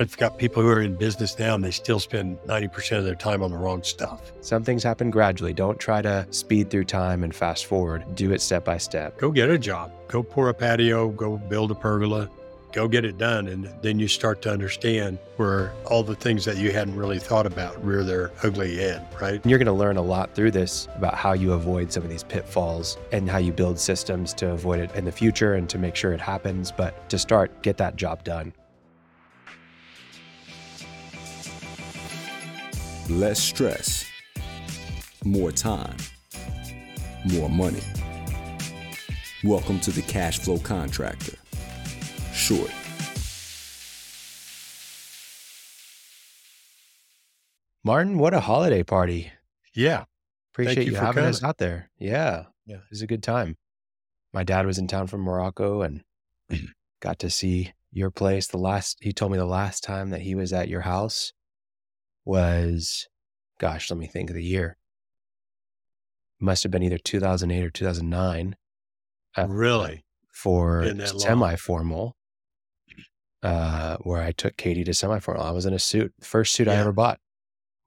I've 0.00 0.16
got 0.16 0.38
people 0.38 0.62
who 0.62 0.70
are 0.70 0.80
in 0.80 0.96
business 0.96 1.38
now 1.38 1.54
and 1.54 1.62
they 1.62 1.70
still 1.70 2.00
spend 2.00 2.38
90% 2.46 2.96
of 2.96 3.04
their 3.04 3.14
time 3.14 3.42
on 3.42 3.50
the 3.50 3.58
wrong 3.58 3.82
stuff. 3.82 4.32
Some 4.40 4.64
things 4.64 4.82
happen 4.82 5.10
gradually. 5.10 5.52
Don't 5.52 5.78
try 5.78 6.00
to 6.00 6.26
speed 6.30 6.70
through 6.70 6.84
time 6.84 7.22
and 7.22 7.34
fast 7.34 7.66
forward. 7.66 8.06
Do 8.14 8.32
it 8.32 8.40
step 8.40 8.64
by 8.64 8.78
step. 8.78 9.18
Go 9.18 9.30
get 9.30 9.50
a 9.50 9.58
job. 9.58 9.92
Go 10.08 10.22
pour 10.22 10.48
a 10.48 10.54
patio. 10.54 11.10
Go 11.10 11.36
build 11.36 11.70
a 11.70 11.74
pergola. 11.74 12.30
Go 12.72 12.88
get 12.88 13.04
it 13.04 13.18
done. 13.18 13.48
And 13.48 13.70
then 13.82 13.98
you 13.98 14.08
start 14.08 14.40
to 14.42 14.50
understand 14.50 15.18
where 15.36 15.74
all 15.84 16.02
the 16.02 16.14
things 16.14 16.46
that 16.46 16.56
you 16.56 16.72
hadn't 16.72 16.96
really 16.96 17.18
thought 17.18 17.44
about 17.44 17.84
rear 17.84 18.02
their 18.02 18.32
ugly 18.42 18.78
head, 18.78 19.06
right? 19.20 19.34
And 19.34 19.50
you're 19.50 19.58
going 19.58 19.66
to 19.66 19.72
learn 19.74 19.98
a 19.98 20.02
lot 20.02 20.34
through 20.34 20.52
this 20.52 20.88
about 20.96 21.14
how 21.14 21.34
you 21.34 21.52
avoid 21.52 21.92
some 21.92 22.04
of 22.04 22.08
these 22.08 22.24
pitfalls 22.24 22.96
and 23.12 23.28
how 23.28 23.36
you 23.36 23.52
build 23.52 23.78
systems 23.78 24.32
to 24.34 24.52
avoid 24.52 24.80
it 24.80 24.94
in 24.94 25.04
the 25.04 25.12
future 25.12 25.56
and 25.56 25.68
to 25.68 25.76
make 25.76 25.94
sure 25.94 26.14
it 26.14 26.22
happens. 26.22 26.72
But 26.72 27.10
to 27.10 27.18
start, 27.18 27.62
get 27.62 27.76
that 27.76 27.96
job 27.96 28.24
done. 28.24 28.54
Less 33.10 33.40
stress, 33.40 34.06
more 35.24 35.50
time, 35.50 35.96
more 37.24 37.50
money. 37.50 37.82
Welcome 39.42 39.80
to 39.80 39.90
the 39.90 40.02
Cash 40.02 40.38
Flow 40.38 40.58
Contractor. 40.58 41.36
Short. 42.32 42.70
Martin, 47.82 48.16
what 48.16 48.32
a 48.32 48.38
holiday 48.38 48.84
party. 48.84 49.32
Yeah. 49.74 50.04
Appreciate 50.54 50.86
you 50.86 50.92
you, 50.92 50.96
for 50.96 51.04
having 51.04 51.24
us 51.24 51.42
out 51.42 51.58
there. 51.58 51.90
Yeah. 51.98 52.44
Yeah. 52.64 52.76
It 52.76 52.90
was 52.90 53.02
a 53.02 53.08
good 53.08 53.24
time. 53.24 53.56
My 54.32 54.44
dad 54.44 54.66
was 54.66 54.78
in 54.78 54.86
town 54.86 55.08
from 55.08 55.22
Morocco 55.22 55.82
and 55.82 56.04
got 57.00 57.18
to 57.18 57.28
see 57.28 57.72
your 57.90 58.12
place. 58.12 58.46
The 58.46 58.58
last, 58.58 58.98
he 59.00 59.12
told 59.12 59.32
me 59.32 59.38
the 59.38 59.46
last 59.46 59.82
time 59.82 60.10
that 60.10 60.20
he 60.20 60.36
was 60.36 60.52
at 60.52 60.68
your 60.68 60.82
house 60.82 61.32
was, 62.24 63.08
gosh, 63.58 63.90
let 63.90 63.98
me 63.98 64.06
think 64.06 64.30
of 64.30 64.36
the 64.36 64.44
year. 64.44 64.76
Must 66.38 66.62
have 66.62 66.72
been 66.72 66.82
either 66.82 66.98
2008 66.98 67.64
or 67.64 67.70
2009 67.70 68.56
Uh, 69.36 69.46
Really? 69.48 70.04
for 70.32 70.82
Been 70.82 70.96
that 70.98 71.10
long. 71.12 71.20
semi 71.20 71.56
formal, 71.56 72.16
uh, 73.42 73.96
where 73.98 74.22
I 74.22 74.32
took 74.32 74.56
Katie 74.56 74.84
to 74.84 74.94
semi 74.94 75.18
formal. 75.20 75.42
I 75.42 75.50
was 75.50 75.66
in 75.66 75.74
a 75.74 75.78
suit. 75.78 76.12
The 76.18 76.24
first 76.26 76.54
suit 76.54 76.66
I 76.68 76.76
ever 76.76 76.92
bought 76.92 77.20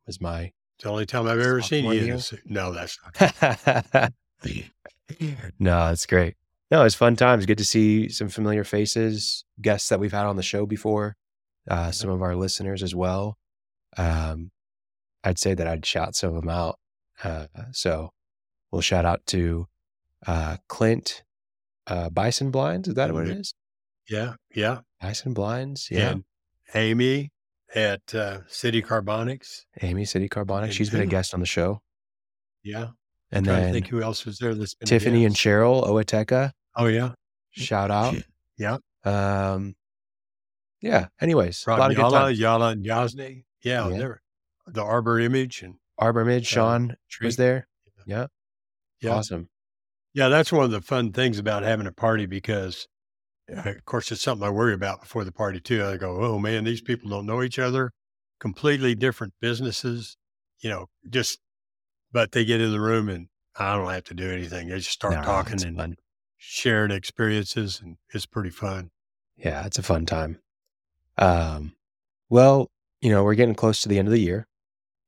was 0.05 0.21
my. 0.21 0.51
It's 0.75 0.83
the 0.83 0.89
only 0.89 1.05
time 1.05 1.27
I've 1.27 1.39
ever 1.39 1.61
seen 1.61 1.85
you. 1.85 1.91
in 1.91 2.11
a 2.11 2.19
suit. 2.19 2.41
No, 2.45 2.71
that's 2.73 2.97
not. 3.19 4.11
no, 5.59 5.89
it's 5.91 6.05
great. 6.05 6.35
No, 6.71 6.83
it's 6.85 6.95
fun 6.95 7.15
times. 7.15 7.45
Good 7.45 7.57
to 7.59 7.65
see 7.65 8.09
some 8.09 8.29
familiar 8.29 8.63
faces, 8.63 9.45
guests 9.61 9.89
that 9.89 9.99
we've 9.99 10.11
had 10.11 10.25
on 10.25 10.35
the 10.35 10.43
show 10.43 10.65
before, 10.65 11.15
uh, 11.69 11.91
some 11.91 12.09
of 12.09 12.21
our 12.21 12.35
listeners 12.35 12.81
as 12.83 12.95
well. 12.95 13.37
Um, 13.97 14.51
I'd 15.23 15.39
say 15.39 15.53
that 15.53 15.67
I'd 15.67 15.85
shout 15.85 16.15
some 16.15 16.35
of 16.35 16.41
them 16.41 16.49
out. 16.49 16.79
Uh, 17.23 17.47
so 17.71 18.11
we'll 18.71 18.81
shout 18.81 19.05
out 19.05 19.25
to 19.27 19.67
uh, 20.27 20.57
Clint 20.67 21.23
uh, 21.87 22.09
Bison 22.09 22.51
Blinds. 22.51 22.87
Is 22.87 22.95
that 22.95 23.13
what 23.13 23.27
it 23.27 23.37
is? 23.37 23.53
Yeah. 24.09 24.33
Yeah. 24.53 24.79
Bison 25.01 25.33
Blinds. 25.33 25.87
Yeah. 25.89 26.11
And 26.11 26.23
Amy 26.75 27.31
at 27.73 28.13
uh, 28.13 28.39
City 28.47 28.81
Carbonics. 28.81 29.61
Amy 29.81 30.05
City 30.05 30.27
Carbonics. 30.27 30.63
And 30.63 30.73
She's 30.73 30.89
been 30.89 31.01
a 31.01 31.05
guest 31.05 31.33
on 31.33 31.39
the 31.39 31.45
show. 31.45 31.81
Yeah. 32.63 32.89
And 33.31 33.45
then 33.45 33.73
think 33.73 33.87
who 33.87 34.01
else 34.01 34.25
was 34.25 34.37
there 34.37 34.53
that's 34.53 34.75
been 34.75 34.87
Tiffany 34.87 35.25
and. 35.25 35.33
Cheryl 35.35 35.87
Oateka. 35.87 36.51
Oh, 36.75 36.85
yeah. 36.85 37.13
Shout 37.51 37.91
out. 37.91 38.15
Yeah. 38.57 38.77
Um, 39.03 39.75
yeah. 40.81 41.07
Anyways, 41.19 41.63
a 41.65 41.71
Rob 41.71 41.79
lot 41.79 41.91
of 41.91 41.97
good 41.97 42.05
Yala. 42.05 42.37
Yala 42.37 42.71
and 42.73 42.85
Yasny. 42.85 43.43
Yeah. 43.63 43.89
Yeah. 43.89 43.97
They're 43.97 44.21
the 44.67 44.83
Arbor 44.83 45.19
Image 45.19 45.61
and 45.61 45.75
Arbor 45.97 46.25
Mid, 46.25 46.45
Sean 46.45 46.95
Tree. 47.09 47.25
was 47.27 47.35
there. 47.37 47.67
Yeah. 48.05 48.27
Yeah. 49.01 49.11
Awesome. 49.15 49.49
Yeah, 50.13 50.29
that's 50.29 50.51
one 50.51 50.63
of 50.65 50.71
the 50.71 50.81
fun 50.81 51.11
things 51.11 51.39
about 51.39 51.63
having 51.63 51.87
a 51.87 51.91
party 51.91 52.25
because, 52.27 52.87
uh, 53.51 53.61
of 53.71 53.85
course, 53.85 54.11
it's 54.11 54.21
something 54.21 54.45
I 54.47 54.51
worry 54.51 54.73
about 54.73 55.01
before 55.01 55.23
the 55.23 55.31
party 55.31 55.59
too. 55.59 55.83
I 55.83 55.97
go, 55.97 56.17
oh 56.23 56.37
man, 56.39 56.63
these 56.65 56.81
people 56.81 57.09
don't 57.09 57.25
know 57.25 57.41
each 57.41 57.57
other, 57.57 57.91
completely 58.39 58.93
different 58.95 59.33
businesses, 59.41 60.15
you 60.59 60.69
know, 60.69 60.85
just, 61.09 61.39
but 62.11 62.31
they 62.31 62.45
get 62.45 62.61
in 62.61 62.71
the 62.71 62.79
room 62.79 63.09
and 63.09 63.27
I 63.57 63.75
don't 63.75 63.89
have 63.91 64.03
to 64.05 64.13
do 64.13 64.29
anything. 64.29 64.67
They 64.69 64.77
just 64.77 64.91
start 64.91 65.15
No, 65.15 65.21
talking 65.23 65.63
and 65.65 65.77
fun. 65.77 65.95
sharing 66.37 66.91
experiences, 66.91 67.81
and 67.83 67.97
it's 68.13 68.25
pretty 68.27 68.49
fun. 68.51 68.91
Yeah, 69.35 69.65
it's 69.65 69.79
a 69.79 69.83
fun 69.83 70.05
time. 70.05 70.39
Um, 71.17 71.73
well, 72.29 72.69
you 73.03 73.09
know, 73.09 73.21
we're 73.21 73.35
getting 73.35 73.53
close 73.53 73.81
to 73.81 73.89
the 73.89 73.99
end 73.99 74.07
of 74.07 74.13
the 74.13 74.21
year, 74.21 74.47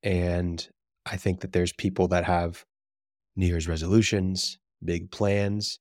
and 0.04 0.68
I 1.06 1.16
think 1.16 1.40
that 1.40 1.54
there's 1.54 1.72
people 1.72 2.10
that 2.10 2.26
have 2.26 2.66
New 3.38 3.48
Year's 3.48 3.70
resolutions, 3.70 4.60
big 4.84 5.12
plans, 5.12 5.80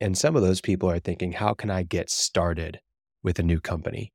and 0.00 0.16
some 0.16 0.36
of 0.36 0.42
those 0.42 0.62
people 0.62 0.90
are 0.90 0.98
thinking, 0.98 1.32
how 1.32 1.52
can 1.52 1.70
I 1.70 1.82
get 1.82 2.08
started 2.08 2.80
with 3.22 3.38
a 3.38 3.42
new 3.42 3.60
company? 3.60 4.10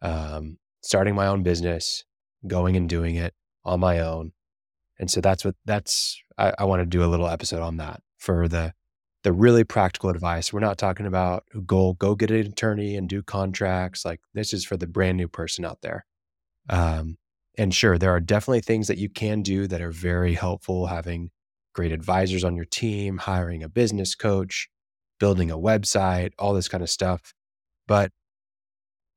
Um, 0.00 0.56
starting 0.80 1.14
my 1.14 1.26
own 1.26 1.42
business, 1.42 2.02
going 2.46 2.76
and 2.76 2.88
doing 2.88 3.16
it 3.16 3.34
on 3.62 3.78
my 3.78 3.98
own. 3.98 4.32
And 4.98 5.10
so 5.10 5.20
that's 5.20 5.44
what 5.44 5.54
that's 5.66 6.18
I, 6.38 6.54
I 6.60 6.64
want 6.64 6.80
to 6.80 6.86
do 6.86 7.04
a 7.04 7.12
little 7.12 7.28
episode 7.28 7.60
on 7.60 7.76
that 7.76 8.00
for 8.16 8.48
the 8.48 8.72
the 9.22 9.34
really 9.34 9.64
practical 9.64 10.08
advice. 10.08 10.50
We're 10.50 10.60
not 10.60 10.78
talking 10.78 11.04
about 11.04 11.44
go 11.66 11.92
go 11.92 12.14
get 12.14 12.30
an 12.30 12.46
attorney 12.46 12.96
and 12.96 13.06
do 13.06 13.22
contracts. 13.22 14.06
Like 14.06 14.20
this 14.32 14.54
is 14.54 14.64
for 14.64 14.78
the 14.78 14.86
brand 14.86 15.18
new 15.18 15.28
person 15.28 15.66
out 15.66 15.82
there. 15.82 16.06
Um, 16.68 17.16
and 17.58 17.74
sure, 17.74 17.98
there 17.98 18.10
are 18.10 18.20
definitely 18.20 18.60
things 18.60 18.88
that 18.88 18.98
you 18.98 19.08
can 19.08 19.42
do 19.42 19.66
that 19.66 19.80
are 19.80 19.92
very 19.92 20.34
helpful. 20.34 20.86
Having 20.86 21.30
great 21.74 21.92
advisors 21.92 22.44
on 22.44 22.56
your 22.56 22.64
team, 22.64 23.18
hiring 23.18 23.62
a 23.62 23.68
business 23.68 24.14
coach, 24.14 24.68
building 25.18 25.50
a 25.50 25.58
website, 25.58 26.32
all 26.38 26.54
this 26.54 26.68
kind 26.68 26.82
of 26.82 26.90
stuff. 26.90 27.32
But 27.86 28.10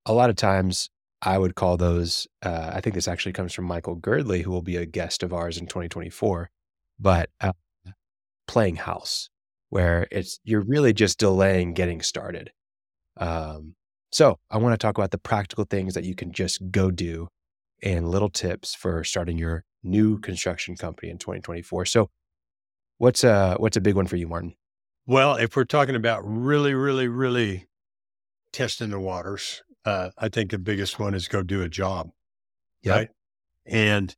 a 0.05 0.13
lot 0.13 0.29
of 0.29 0.35
times, 0.35 0.89
I 1.21 1.37
would 1.37 1.55
call 1.55 1.77
those. 1.77 2.27
Uh, 2.41 2.71
I 2.73 2.81
think 2.81 2.93
this 2.95 3.07
actually 3.07 3.33
comes 3.33 3.53
from 3.53 3.65
Michael 3.65 3.97
Girdley, 3.97 4.43
who 4.43 4.51
will 4.51 4.61
be 4.61 4.77
a 4.77 4.85
guest 4.85 5.23
of 5.23 5.33
ours 5.33 5.57
in 5.57 5.67
2024. 5.67 6.49
But 6.99 7.29
uh, 7.41 7.53
playing 8.47 8.77
house 8.77 9.29
where 9.69 10.07
it's 10.11 10.39
you're 10.43 10.61
really 10.61 10.93
just 10.93 11.19
delaying 11.19 11.73
getting 11.73 12.01
started. 12.01 12.51
Um, 13.17 13.75
so 14.11 14.39
I 14.49 14.57
want 14.57 14.73
to 14.73 14.77
talk 14.77 14.97
about 14.97 15.11
the 15.11 15.17
practical 15.17 15.65
things 15.65 15.93
that 15.93 16.03
you 16.03 16.15
can 16.15 16.31
just 16.31 16.71
go 16.71 16.89
do 16.89 17.27
and 17.81 18.09
little 18.09 18.29
tips 18.29 18.75
for 18.75 19.03
starting 19.03 19.37
your 19.37 19.63
new 19.83 20.19
construction 20.19 20.75
company 20.75 21.09
in 21.09 21.17
2024. 21.17 21.85
So 21.85 22.09
what's 22.97 23.23
a 23.23 23.55
what's 23.57 23.77
a 23.77 23.81
big 23.81 23.95
one 23.95 24.07
for 24.07 24.15
you, 24.15 24.27
Martin? 24.27 24.55
Well, 25.05 25.35
if 25.35 25.55
we're 25.55 25.63
talking 25.63 25.95
about 25.95 26.21
really, 26.23 26.73
really, 26.73 27.07
really 27.07 27.67
testing 28.53 28.91
the 28.91 28.99
waters, 28.99 29.63
uh, 29.85 30.09
I 30.17 30.29
think 30.29 30.51
the 30.51 30.59
biggest 30.59 30.99
one 30.99 31.13
is 31.13 31.27
go 31.27 31.41
do 31.41 31.61
a 31.61 31.69
job. 31.69 32.09
Yep. 32.83 32.95
Right. 32.95 33.09
And 33.65 34.15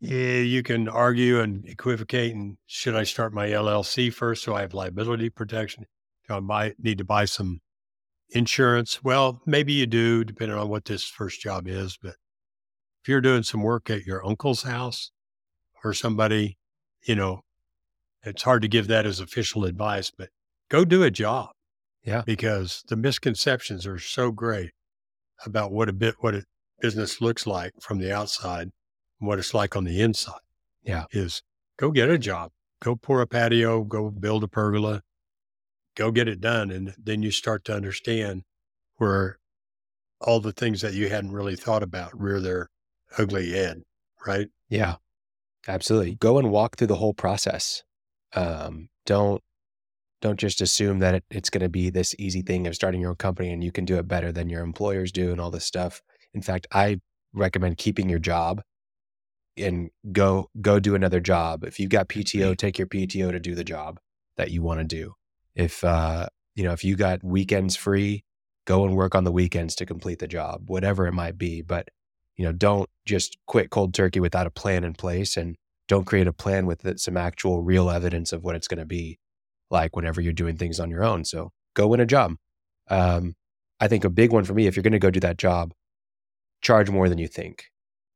yeah, 0.00 0.38
you 0.38 0.62
can 0.62 0.88
argue 0.88 1.40
and 1.40 1.66
equivocate. 1.66 2.34
And 2.34 2.56
should 2.66 2.96
I 2.96 3.04
start 3.04 3.32
my 3.32 3.48
LLC 3.48 4.12
first 4.12 4.42
so 4.42 4.54
I 4.54 4.62
have 4.62 4.74
liability 4.74 5.30
protection? 5.30 5.86
Do 6.26 6.34
I 6.34 6.40
might 6.40 6.74
need 6.78 6.98
to 6.98 7.04
buy 7.04 7.26
some 7.26 7.60
insurance? 8.30 9.04
Well, 9.04 9.42
maybe 9.46 9.74
you 9.74 9.86
do, 9.86 10.24
depending 10.24 10.56
on 10.56 10.68
what 10.68 10.86
this 10.86 11.04
first 11.04 11.40
job 11.40 11.68
is. 11.68 11.98
But 12.02 12.16
if 13.02 13.08
you're 13.08 13.20
doing 13.20 13.42
some 13.42 13.62
work 13.62 13.88
at 13.90 14.04
your 14.04 14.24
uncle's 14.26 14.62
house 14.62 15.10
or 15.82 15.94
somebody, 15.94 16.58
you 17.02 17.14
know, 17.14 17.40
it's 18.22 18.42
hard 18.42 18.62
to 18.62 18.68
give 18.68 18.88
that 18.88 19.06
as 19.06 19.20
official 19.20 19.64
advice, 19.64 20.10
but 20.10 20.28
go 20.68 20.84
do 20.84 21.02
a 21.02 21.10
job. 21.10 21.50
Yeah. 22.04 22.22
Because 22.24 22.82
the 22.88 22.96
misconceptions 22.96 23.86
are 23.86 23.98
so 23.98 24.30
great 24.30 24.70
about 25.44 25.72
what 25.72 25.88
a 25.88 25.92
bit, 25.92 26.14
what 26.20 26.34
a 26.34 26.44
business 26.80 27.20
looks 27.20 27.46
like 27.46 27.72
from 27.80 27.98
the 27.98 28.12
outside 28.12 28.70
and 29.20 29.28
what 29.28 29.38
it's 29.38 29.54
like 29.54 29.76
on 29.76 29.84
the 29.84 30.00
inside. 30.00 30.40
Yeah. 30.82 31.04
Is 31.12 31.42
go 31.78 31.90
get 31.90 32.08
a 32.08 32.18
job, 32.18 32.52
go 32.82 32.96
pour 32.96 33.20
a 33.20 33.26
patio, 33.26 33.84
go 33.84 34.10
build 34.10 34.44
a 34.44 34.48
pergola, 34.48 35.02
go 35.94 36.10
get 36.10 36.28
it 36.28 36.40
done. 36.40 36.70
And 36.70 36.94
then 36.98 37.22
you 37.22 37.30
start 37.30 37.64
to 37.66 37.74
understand 37.74 38.42
where 38.96 39.38
all 40.20 40.40
the 40.40 40.52
things 40.52 40.80
that 40.82 40.94
you 40.94 41.08
hadn't 41.08 41.32
really 41.32 41.56
thought 41.56 41.82
about 41.82 42.18
rear 42.18 42.40
their 42.40 42.68
ugly 43.18 43.52
head. 43.52 43.82
Right. 44.26 44.48
Yeah, 44.68 44.96
absolutely. 45.66 46.14
Go 46.16 46.38
and 46.38 46.50
walk 46.50 46.76
through 46.76 46.88
the 46.88 46.96
whole 46.96 47.14
process. 47.14 47.82
Um, 48.34 48.88
don't 49.06 49.42
don't 50.20 50.38
just 50.38 50.60
assume 50.60 50.98
that 50.98 51.14
it, 51.14 51.24
it's 51.30 51.48
going 51.48 51.62
to 51.62 51.70
be 51.70 51.88
this 51.88 52.14
easy 52.18 52.42
thing 52.42 52.66
of 52.66 52.74
starting 52.74 53.00
your 53.00 53.10
own 53.10 53.16
company 53.16 53.50
and 53.50 53.64
you 53.64 53.72
can 53.72 53.86
do 53.86 53.96
it 53.96 54.06
better 54.06 54.30
than 54.30 54.50
your 54.50 54.62
employers 54.62 55.10
do 55.10 55.32
and 55.32 55.40
all 55.40 55.50
this 55.50 55.64
stuff. 55.64 56.02
In 56.34 56.42
fact, 56.42 56.66
I 56.70 57.00
recommend 57.32 57.78
keeping 57.78 58.10
your 58.10 58.18
job 58.18 58.60
and 59.56 59.90
go 60.12 60.50
go 60.60 60.78
do 60.78 60.94
another 60.94 61.20
job. 61.20 61.64
If 61.64 61.80
you've 61.80 61.90
got 61.90 62.08
PTO, 62.08 62.56
take 62.56 62.78
your 62.78 62.86
PTO 62.86 63.32
to 63.32 63.40
do 63.40 63.54
the 63.54 63.64
job 63.64 63.98
that 64.36 64.50
you 64.50 64.62
want 64.62 64.80
to 64.80 64.84
do. 64.84 65.14
If 65.54 65.82
uh, 65.82 66.28
you 66.54 66.64
know, 66.64 66.72
if 66.72 66.84
you 66.84 66.96
got 66.96 67.24
weekends 67.24 67.76
free, 67.76 68.24
Go 68.70 68.84
and 68.84 68.94
work 68.94 69.16
on 69.16 69.24
the 69.24 69.32
weekends 69.32 69.74
to 69.76 69.84
complete 69.84 70.18
the 70.18 70.28
job, 70.28 70.68
whatever 70.68 71.06
it 71.08 71.12
might 71.12 71.36
be. 71.38 71.60
But, 71.60 71.88
you 72.36 72.44
know, 72.44 72.52
don't 72.52 72.88
just 73.04 73.36
quit 73.46 73.70
cold 73.70 73.94
turkey 73.94 74.20
without 74.20 74.46
a 74.46 74.50
plan 74.50 74.84
in 74.84 74.94
place 74.94 75.36
and 75.36 75.56
don't 75.88 76.06
create 76.06 76.26
a 76.26 76.32
plan 76.32 76.66
with 76.66 76.98
some 77.00 77.16
actual 77.16 77.62
real 77.62 77.90
evidence 77.90 78.32
of 78.32 78.44
what 78.44 78.54
it's 78.54 78.68
going 78.68 78.78
to 78.78 78.86
be 78.86 79.18
like 79.70 79.96
whenever 79.96 80.20
you're 80.20 80.32
doing 80.32 80.56
things 80.56 80.80
on 80.80 80.90
your 80.90 81.04
own. 81.04 81.24
So 81.24 81.50
go 81.74 81.88
win 81.88 82.00
a 82.00 82.06
job. 82.06 82.36
Um, 82.88 83.34
I 83.80 83.88
think 83.88 84.04
a 84.04 84.10
big 84.10 84.32
one 84.32 84.44
for 84.44 84.54
me, 84.54 84.66
if 84.66 84.76
you're 84.76 84.82
going 84.82 84.92
to 84.92 84.98
go 84.98 85.10
do 85.10 85.20
that 85.20 85.38
job, 85.38 85.72
charge 86.62 86.90
more 86.90 87.08
than 87.08 87.18
you 87.18 87.28
think, 87.28 87.66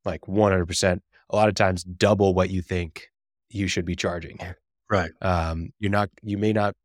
like 0.03 0.21
100%. 0.21 0.99
A 1.31 1.35
lot 1.35 1.49
of 1.49 1.55
times, 1.55 1.83
double 1.83 2.33
what 2.35 2.51
you 2.51 2.61
think 2.61 3.07
you 3.49 3.67
should 3.67 3.85
be 3.85 3.95
charging. 3.95 4.37
Right. 4.89 5.11
Um, 5.21 5.71
you're 5.79 5.91
not, 5.91 6.09
you 6.21 6.37
may 6.37 6.53
not 6.53 6.75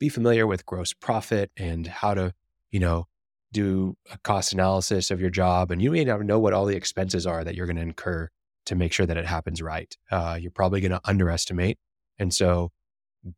be 0.00 0.08
familiar 0.08 0.46
with 0.46 0.64
gross 0.64 0.94
profit 0.94 1.50
and 1.56 1.86
how 1.86 2.14
to, 2.14 2.32
you 2.70 2.80
know, 2.80 3.06
do 3.56 3.96
a 4.12 4.18
cost 4.18 4.52
analysis 4.52 5.10
of 5.10 5.18
your 5.18 5.30
job. 5.30 5.70
And 5.70 5.80
you 5.80 5.90
may 5.90 6.04
not 6.04 6.20
know 6.20 6.38
what 6.38 6.52
all 6.52 6.66
the 6.66 6.76
expenses 6.76 7.26
are 7.26 7.42
that 7.42 7.54
you're 7.54 7.66
going 7.66 7.76
to 7.76 7.82
incur 7.82 8.28
to 8.66 8.74
make 8.74 8.92
sure 8.92 9.06
that 9.06 9.16
it 9.16 9.24
happens 9.24 9.62
right. 9.62 9.96
Uh, 10.10 10.38
you're 10.38 10.50
probably 10.50 10.82
going 10.82 10.92
to 10.92 11.00
underestimate. 11.04 11.78
And 12.18 12.34
so 12.34 12.70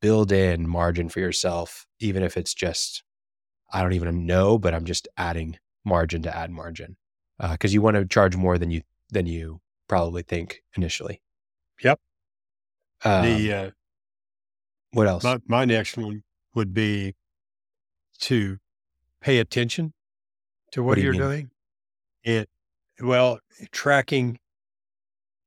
build 0.00 0.32
in 0.32 0.68
margin 0.68 1.08
for 1.08 1.20
yourself, 1.20 1.86
even 2.00 2.24
if 2.24 2.36
it's 2.36 2.52
just, 2.52 3.04
I 3.72 3.80
don't 3.80 3.92
even 3.92 4.26
know, 4.26 4.58
but 4.58 4.74
I'm 4.74 4.84
just 4.84 5.06
adding 5.16 5.56
margin 5.84 6.22
to 6.22 6.36
add 6.36 6.50
margin 6.50 6.96
because 7.38 7.70
uh, 7.70 7.74
you 7.74 7.80
want 7.80 7.96
to 7.96 8.04
charge 8.04 8.36
more 8.36 8.58
than 8.58 8.72
you 8.72 8.82
than 9.10 9.26
you 9.26 9.60
probably 9.86 10.22
think 10.22 10.62
initially. 10.76 11.22
Yep. 11.82 12.00
Um, 13.04 13.24
the 13.24 13.52
uh, 13.52 13.70
what 14.90 15.06
else? 15.06 15.22
My, 15.22 15.38
my 15.46 15.64
next 15.64 15.96
one 15.96 16.24
would 16.54 16.74
be 16.74 17.14
to 18.20 18.58
pay 19.20 19.38
attention 19.38 19.92
to 20.72 20.82
what, 20.82 20.88
what 20.88 20.94
do 20.96 21.02
you're 21.02 21.14
you 21.14 21.20
doing. 21.20 21.50
It 22.22 22.48
well 23.00 23.40
tracking. 23.70 24.38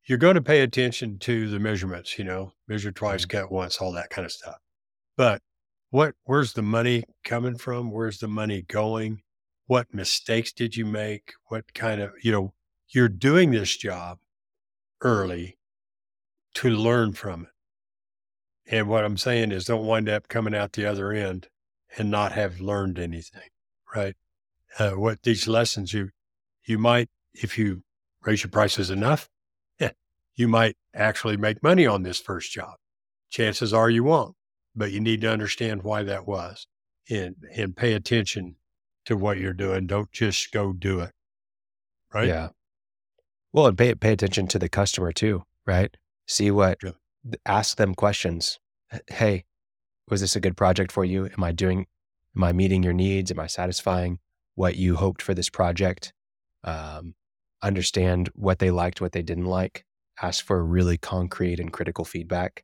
You're 0.06 0.18
going 0.18 0.36
to 0.36 0.42
pay 0.42 0.62
attention 0.62 1.20
to 1.20 1.50
the 1.50 1.60
measurements. 1.60 2.18
You 2.18 2.26
know, 2.26 2.54
measure 2.68 2.92
twice, 2.92 3.26
mm-hmm. 3.26 3.38
cut 3.38 3.52
once, 3.52 3.78
all 3.78 3.92
that 3.94 4.10
kind 4.10 4.26
of 4.26 4.32
stuff. 4.32 4.58
But 5.18 5.42
what? 5.90 6.16
Where's 6.24 6.54
the 6.54 6.62
money 6.62 7.04
coming 7.24 7.58
from? 7.58 7.92
Where's 7.92 8.20
the 8.20 8.28
money 8.28 8.64
going? 8.64 9.22
What 9.68 9.94
mistakes 9.94 10.52
did 10.52 10.76
you 10.76 10.86
make? 10.86 11.34
What 11.48 11.74
kind 11.74 12.02
of 12.02 12.14
you 12.22 12.32
know? 12.32 12.54
You're 12.94 13.10
doing 13.10 13.52
this 13.52 13.78
job 13.78 14.20
early 15.02 15.58
to 16.56 16.70
learn 16.70 17.14
from 17.14 17.44
it. 17.44 17.50
And 18.72 18.88
what 18.88 19.04
I'm 19.04 19.18
saying 19.18 19.52
is 19.52 19.66
don't 19.66 19.86
wind 19.86 20.10
up 20.10 20.28
coming 20.28 20.56
out 20.56 20.74
the 20.74 20.86
other 20.86 21.12
end 21.12 21.48
and 21.98 22.10
not 22.10 22.32
have 22.34 22.62
learned 22.62 23.00
anything, 23.00 23.50
right? 23.96 24.16
Uh, 24.80 24.92
what 24.92 25.22
these 25.24 25.48
lessons 25.48 25.94
you, 25.94 26.10
you 26.66 26.78
might, 26.78 27.10
if 27.34 27.58
you 27.58 27.84
raise 28.24 28.44
your 28.44 28.52
prices 28.52 28.90
enough, 28.90 29.30
you 30.36 30.48
might 30.48 30.78
actually 30.94 31.38
make 31.38 31.62
money 31.64 31.86
on 31.86 32.04
this 32.04 32.20
first 32.20 32.52
job. 32.52 32.76
Chances 33.30 33.74
are 33.74 33.90
you 33.90 34.04
won't, 34.04 34.36
but 34.76 34.92
you 34.92 35.00
need 35.00 35.22
to 35.22 35.32
understand 35.32 35.84
why 35.84 36.04
that 36.04 36.28
was 36.28 36.68
and, 37.10 37.36
and 37.56 37.76
pay 37.76 37.94
attention 37.94 38.56
to 39.06 39.18
what 39.18 39.38
you're 39.38 39.54
doing. 39.54 39.88
Don't 39.88 40.12
just 40.12 40.52
go 40.52 40.74
do 40.74 41.00
it. 41.02 41.12
Right. 42.14 42.28
Yeah. 42.28 42.50
Well, 43.54 43.68
and 43.68 43.78
pay, 43.78 43.96
pay 43.96 44.14
attention 44.14 44.48
to 44.48 44.60
the 44.60 44.70
customer 44.70 45.12
too, 45.12 45.44
right? 45.66 45.96
See 46.28 46.52
what, 46.52 46.78
yeah. 46.84 46.92
ask 47.46 47.78
them 47.78 47.96
questions 47.96 48.60
hey, 49.08 49.46
was 50.10 50.22
this 50.22 50.36
a 50.36 50.40
good 50.40 50.58
project 50.58 50.92
for 50.92 51.06
you? 51.06 51.30
Am 51.38 51.44
I 51.44 51.52
doing, 51.52 51.88
am 52.36 52.44
I 52.44 52.52
meeting 52.52 52.84
your 52.84 52.94
needs? 52.94 53.32
Am 53.32 53.40
I 53.40 53.48
satisfying 53.48 54.20
what 54.56 54.76
you 54.76 54.96
hoped 54.96 55.22
for 55.22 55.34
this 55.34 55.50
project? 55.50 56.14
Um, 56.64 57.16
understand 57.64 58.30
what 58.34 58.60
they 58.60 58.72
liked, 58.72 59.02
what 59.02 59.12
they 59.12 59.22
didn't 59.22 59.46
like. 59.46 59.86
Ask 60.22 60.46
for 60.46 60.64
really 60.64 60.98
concrete 60.98 61.60
and 61.60 61.72
critical 61.72 62.06
feedback. 62.06 62.64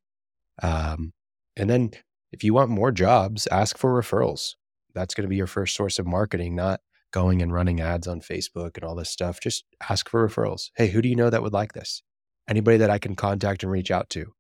Um, 0.62 1.14
and 1.56 1.70
then 1.70 1.92
if 2.32 2.44
you 2.44 2.54
want 2.54 2.70
more 2.70 2.92
jobs, 2.92 3.48
ask 3.48 3.78
for 3.78 4.00
referrals. 4.00 4.56
That's 4.94 5.14
going 5.14 5.24
to 5.24 5.30
be 5.30 5.36
your 5.36 5.48
first 5.48 5.76
source 5.76 6.00
of 6.00 6.06
marketing, 6.06 6.56
not 6.56 6.82
going 7.12 7.42
and 7.42 7.54
running 7.54 7.80
ads 7.80 8.08
on 8.08 8.20
Facebook 8.20 8.76
and 8.76 8.84
all 8.84 8.96
this 8.96 9.10
stuff. 9.10 9.40
Just 9.40 9.64
ask 9.90 10.10
for 10.10 10.28
referrals. 10.28 10.70
Hey, 10.76 10.88
who 10.88 11.02
do 11.02 11.10
you 11.10 11.16
know 11.16 11.30
that 11.30 11.42
would 11.42 11.54
like 11.54 11.74
this? 11.74 12.04
Anybody 12.50 12.78
that 12.78 12.90
I 12.90 12.98
can 12.98 13.16
contact 13.16 13.64
and 13.64 13.72
reach 13.72 13.92
out 13.92 14.10
to. 14.12 14.34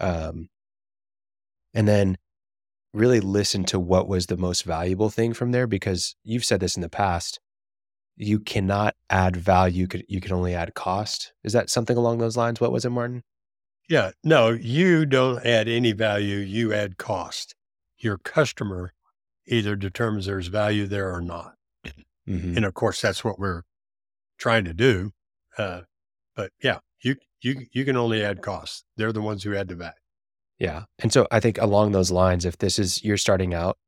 Um, 0.00 0.48
and 1.74 1.86
then 1.86 2.16
really 2.92 3.20
listen 3.20 3.64
to 3.64 3.78
what 3.78 4.08
was 4.08 4.26
the 4.26 4.36
most 4.36 4.64
valuable 4.64 5.10
thing 5.10 5.32
from 5.32 5.52
there 5.52 5.66
because 5.66 6.16
you've 6.24 6.44
said 6.44 6.60
this 6.60 6.76
in 6.76 6.82
the 6.82 6.88
past 6.88 7.40
you 8.16 8.38
cannot 8.38 8.94
add 9.08 9.36
value 9.36 9.86
you 10.06 10.20
can 10.20 10.32
only 10.32 10.54
add 10.54 10.74
cost. 10.74 11.32
Is 11.42 11.54
that 11.54 11.70
something 11.70 11.96
along 11.96 12.18
those 12.18 12.36
lines? 12.36 12.60
What 12.60 12.72
was 12.72 12.84
it 12.84 12.90
martin? 12.90 13.22
Yeah 13.88 14.10
no 14.24 14.50
you 14.50 15.06
don't 15.06 15.44
add 15.46 15.68
any 15.68 15.92
value 15.92 16.38
you 16.38 16.72
add 16.72 16.98
cost. 16.98 17.54
Your 17.98 18.18
customer 18.18 18.92
either 19.46 19.76
determines 19.76 20.26
there's 20.26 20.48
value 20.48 20.86
there 20.86 21.12
or 21.12 21.20
not. 21.20 21.54
Mm-hmm. 22.28 22.56
and 22.56 22.64
of 22.66 22.74
course 22.74 23.00
that's 23.00 23.24
what 23.24 23.38
we're 23.38 23.62
trying 24.38 24.64
to 24.66 24.74
do 24.74 25.12
uh, 25.58 25.80
but 26.36 26.52
yeah 26.62 26.78
you 27.02 27.16
you 27.40 27.66
you 27.72 27.84
can 27.84 27.96
only 27.96 28.22
add 28.22 28.42
cost. 28.42 28.84
They're 28.96 29.12
the 29.12 29.22
ones 29.22 29.42
who 29.42 29.56
add 29.56 29.68
the 29.68 29.74
value 29.74 29.94
yeah. 30.60 30.84
And 31.00 31.12
so 31.12 31.26
I 31.30 31.40
think 31.40 31.58
along 31.58 31.92
those 31.92 32.10
lines, 32.10 32.44
if 32.44 32.58
this 32.58 32.78
is 32.78 33.02
you're 33.02 33.16
starting 33.16 33.54
out, 33.54 33.78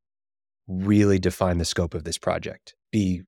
really 0.67 1.19
define 1.19 1.59
the 1.59 1.65
scope 1.65 1.95
of 1.95 2.05
this 2.05 2.19
project. 2.19 2.75
Be 2.91 3.23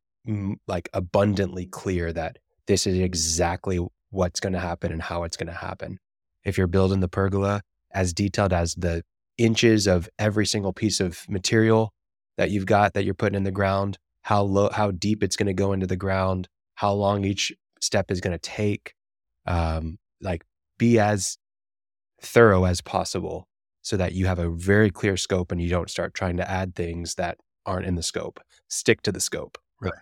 like 0.67 0.89
abundantly 0.95 1.67
clear 1.67 2.13
that 2.13 2.39
this 2.67 2.87
is 2.87 2.99
exactly 2.99 3.79
what's 4.11 4.41
going 4.41 4.55
to 4.55 4.59
happen 4.59 4.91
and 4.91 5.03
how 5.03 5.25
it's 5.25 5.37
going 5.37 5.49
to 5.49 5.53
happen. 5.53 5.99
If 6.45 6.57
you're 6.57 6.67
building 6.67 7.01
the 7.01 7.09
pergola, 7.09 7.61
as 7.93 8.15
detailed 8.15 8.53
as 8.53 8.75
the 8.75 9.03
inches 9.37 9.87
of 9.87 10.09
every 10.19 10.47
single 10.47 10.73
piece 10.73 10.99
of 11.01 11.29
material 11.29 11.93
that 12.39 12.51
you've 12.51 12.67
got 12.67 12.95
that 12.95 13.05
you're 13.05 13.15
putting 13.15 13.37
in 13.37 13.45
the 13.45 13.51
ground, 13.51 13.99
how 14.23 14.43
low, 14.43 14.71
how 14.73 14.91
deep 14.91 15.23
it's 15.23 15.37
going 15.37 15.47
to 15.47 15.53
go 15.53 15.73
into 15.73 15.87
the 15.87 15.97
ground, 15.97 16.49
how 16.77 16.93
long 16.93 17.25
each 17.25 17.53
step 17.81 18.11
is 18.11 18.21
going 18.23 18.33
to 18.33 18.39
take. 18.39 18.95
Um, 19.47 19.99
like 20.23 20.43
be 20.79 20.99
as 20.99 21.37
thorough 22.25 22.65
as 22.65 22.81
possible 22.81 23.49
so 23.83 23.97
that 23.97 24.13
you 24.13 24.27
have 24.27 24.39
a 24.39 24.51
very 24.51 24.91
clear 24.91 25.17
scope 25.17 25.53
and 25.53 25.61
you 25.61 25.69
don't 25.69 25.91
start 25.91 26.15
trying 26.15 26.37
to 26.39 26.51
add 26.51 26.75
things 26.75 27.17
that 27.17 27.39
aren't 27.67 27.87
in 27.87 27.95
the 27.95 28.03
scope. 28.03 28.41
Stick 28.69 29.03
to 29.03 29.13
the 29.13 29.21
scope. 29.21 29.59
Right. 29.81 29.93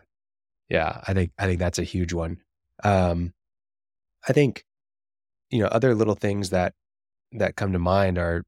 Yeah, 0.69 1.01
I 1.07 1.13
think 1.13 1.33
I 1.39 1.47
think 1.47 1.59
that's 1.59 1.79
a 1.79 1.85
huge 1.85 2.13
one. 2.13 2.39
Um, 2.85 3.35
I 4.27 4.33
think 4.33 4.65
you 5.51 5.61
know 5.61 5.67
other 5.67 5.95
little 5.95 6.15
things 6.15 6.51
that 6.51 6.75
that 7.33 7.57
come 7.57 7.73
to 7.73 7.79
mind 7.79 8.19
are 8.19 8.45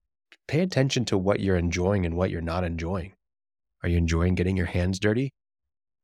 pay 0.46 0.60
attention 0.60 1.04
to 1.06 1.18
what 1.18 1.40
you're 1.40 1.56
enjoying 1.56 2.06
and 2.06 2.16
what 2.16 2.30
you're 2.30 2.40
not 2.40 2.64
enjoying. 2.64 3.14
Are 3.82 3.88
you 3.88 3.99
enjoying 3.99 4.34
getting 4.34 4.56
your 4.56 4.66
hands 4.66 4.99
dirty? 4.99 5.32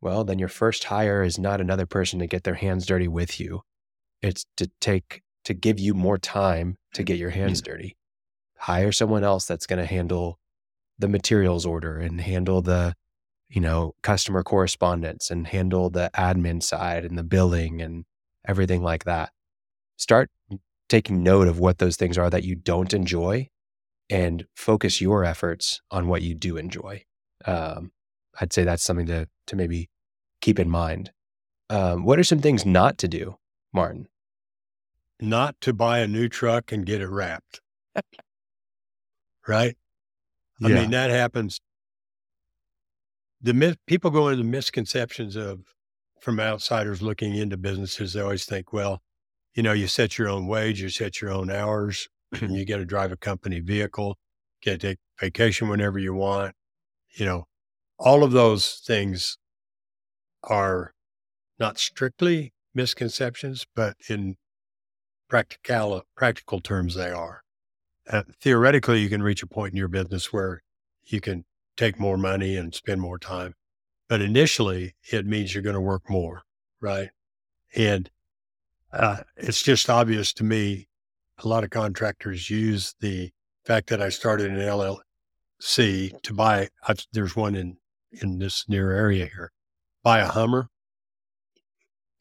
Well, 0.00 0.24
then 0.24 0.38
your 0.38 0.48
first 0.48 0.84
hire 0.84 1.22
is 1.22 1.38
not 1.38 1.60
another 1.60 1.86
person 1.86 2.18
to 2.20 2.26
get 2.26 2.44
their 2.44 2.54
hands 2.54 2.86
dirty 2.86 3.08
with 3.08 3.38
you. 3.38 3.62
It's 4.22 4.46
to 4.56 4.70
take 4.80 5.22
to 5.44 5.54
give 5.54 5.78
you 5.78 5.94
more 5.94 6.18
time 6.18 6.76
to 6.94 7.02
get 7.02 7.18
your 7.18 7.30
hands 7.30 7.62
dirty. 7.62 7.96
Hire 8.58 8.92
someone 8.92 9.24
else 9.24 9.46
that's 9.46 9.66
going 9.66 9.78
to 9.78 9.86
handle 9.86 10.38
the 10.98 11.08
materials 11.08 11.64
order 11.64 11.98
and 11.98 12.20
handle 12.20 12.60
the, 12.62 12.94
you 13.48 13.60
know, 13.60 13.94
customer 14.02 14.42
correspondence 14.42 15.30
and 15.30 15.46
handle 15.46 15.90
the 15.90 16.10
admin 16.14 16.62
side 16.62 17.04
and 17.04 17.16
the 17.16 17.24
billing 17.24 17.80
and 17.80 18.04
everything 18.46 18.82
like 18.82 19.04
that. 19.04 19.30
Start 19.96 20.30
taking 20.88 21.22
note 21.22 21.48
of 21.48 21.58
what 21.58 21.78
those 21.78 21.96
things 21.96 22.18
are 22.18 22.28
that 22.30 22.44
you 22.44 22.54
don't 22.54 22.92
enjoy 22.92 23.48
and 24.10 24.44
focus 24.56 25.00
your 25.00 25.24
efforts 25.24 25.80
on 25.90 26.08
what 26.08 26.22
you 26.22 26.34
do 26.34 26.56
enjoy. 26.56 27.04
Um, 27.46 27.92
I'd 28.40 28.52
say 28.52 28.64
that's 28.64 28.82
something 28.82 29.06
to 29.06 29.28
to 29.46 29.56
maybe 29.56 29.88
keep 30.40 30.58
in 30.58 30.68
mind. 30.68 31.12
Um, 31.70 32.04
what 32.04 32.18
are 32.18 32.24
some 32.24 32.40
things 32.40 32.66
not 32.66 32.98
to 32.98 33.08
do, 33.08 33.36
Martin? 33.72 34.08
Not 35.20 35.60
to 35.62 35.72
buy 35.72 35.98
a 36.00 36.06
new 36.06 36.28
truck 36.28 36.72
and 36.72 36.86
get 36.86 37.00
it 37.00 37.08
wrapped. 37.08 37.60
right? 39.46 39.76
I 40.62 40.68
mean, 40.68 40.90
that 40.90 41.10
happens. 41.10 41.60
The 43.40 43.54
myth, 43.54 43.78
people 43.86 44.10
go 44.10 44.28
into 44.28 44.44
misconceptions 44.44 45.34
of 45.36 45.60
from 46.20 46.38
outsiders 46.38 47.00
looking 47.00 47.34
into 47.34 47.56
businesses. 47.56 48.12
They 48.12 48.20
always 48.20 48.44
think, 48.44 48.72
well, 48.72 49.00
you 49.54 49.62
know, 49.62 49.72
you 49.72 49.86
set 49.86 50.18
your 50.18 50.28
own 50.28 50.46
wage, 50.46 50.82
you 50.82 50.90
set 50.90 51.20
your 51.20 51.30
own 51.32 51.50
hours, 51.50 52.08
and 52.40 52.54
you 52.54 52.64
get 52.64 52.76
to 52.76 52.84
drive 52.84 53.12
a 53.12 53.16
company 53.16 53.60
vehicle, 53.60 54.18
get 54.62 54.80
to 54.80 54.88
take 54.88 54.98
vacation 55.18 55.68
whenever 55.68 55.98
you 55.98 56.14
want. 56.14 56.54
You 57.16 57.24
know, 57.24 57.44
all 57.98 58.22
of 58.22 58.32
those 58.32 58.82
things 58.86 59.38
are 60.44 60.92
not 61.58 61.78
strictly 61.78 62.52
misconceptions, 62.74 63.66
but 63.74 63.96
in 64.08 64.36
practical 65.30 66.02
practical 66.16 66.60
terms 66.60 66.94
they 66.94 67.10
are. 67.10 67.42
Uh, 68.10 68.24
theoretically, 68.42 69.00
you 69.00 69.08
can 69.08 69.22
reach 69.22 69.42
a 69.42 69.46
point 69.46 69.72
in 69.72 69.78
your 69.78 69.88
business 69.88 70.32
where 70.32 70.62
you 71.04 71.20
can 71.20 71.44
take 71.76 71.98
more 71.98 72.18
money 72.18 72.56
and 72.56 72.74
spend 72.74 73.00
more 73.00 73.18
time, 73.18 73.54
but 74.08 74.20
initially 74.20 74.94
it 75.12 75.24
means 75.24 75.54
you're 75.54 75.62
going 75.62 75.74
to 75.74 75.80
work 75.80 76.10
more, 76.10 76.42
right? 76.80 77.10
And 77.74 78.10
uh, 78.92 79.18
it's 79.36 79.62
just 79.62 79.88
obvious 79.88 80.32
to 80.34 80.44
me. 80.44 80.88
A 81.42 81.48
lot 81.48 81.64
of 81.64 81.70
contractors 81.70 82.50
use 82.50 82.94
the 83.00 83.30
fact 83.64 83.88
that 83.88 84.02
I 84.02 84.10
started 84.10 84.50
an 84.50 84.58
LLC 84.58 86.20
to 86.22 86.34
buy. 86.34 86.68
I, 86.86 86.94
there's 87.12 87.36
one 87.36 87.54
in 87.54 87.78
in 88.20 88.38
this 88.40 88.64
near 88.68 88.90
area 88.90 89.26
here. 89.26 89.52
Buy 90.02 90.18
a 90.18 90.26
Hummer 90.26 90.68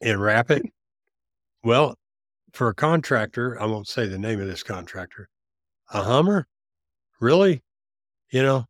and 0.00 0.22
wrap 0.22 0.50
it. 0.50 0.62
Well, 1.62 1.96
for 2.52 2.68
a 2.68 2.74
contractor, 2.74 3.60
I 3.60 3.66
won't 3.66 3.88
say 3.88 4.06
the 4.06 4.18
name 4.18 4.40
of 4.40 4.46
this 4.46 4.62
contractor. 4.62 5.28
A 5.92 6.02
Hummer, 6.02 6.46
really? 7.20 7.62
You 8.30 8.42
know, 8.42 8.66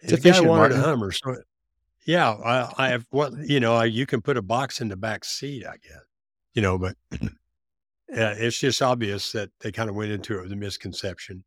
it's 0.00 0.22
the 0.22 0.30
guy 0.30 0.40
wanted 0.40 0.48
Martin. 0.48 0.78
a 0.78 0.82
Hummer. 0.82 1.12
So, 1.12 1.36
yeah, 2.06 2.30
I, 2.30 2.72
I 2.76 2.88
have 2.88 3.06
what 3.10 3.32
you 3.38 3.60
know. 3.60 3.74
I, 3.74 3.86
you 3.86 4.06
can 4.06 4.20
put 4.22 4.36
a 4.36 4.42
box 4.42 4.80
in 4.80 4.88
the 4.88 4.96
back 4.96 5.24
seat, 5.24 5.66
I 5.66 5.76
guess. 5.76 6.02
You 6.54 6.62
know, 6.62 6.78
but 6.78 6.96
uh, 7.12 7.26
it's 8.08 8.58
just 8.58 8.80
obvious 8.80 9.32
that 9.32 9.50
they 9.60 9.72
kind 9.72 9.90
of 9.90 9.96
went 9.96 10.12
into 10.12 10.38
it 10.38 10.42
with 10.42 10.52
a 10.52 10.56
misconception. 10.56 11.44